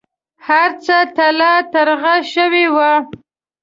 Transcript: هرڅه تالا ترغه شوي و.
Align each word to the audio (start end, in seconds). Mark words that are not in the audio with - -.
هرڅه 0.47 0.97
تالا 1.15 1.53
ترغه 1.71 2.15
شوي 2.33 2.65
و. 2.75 2.77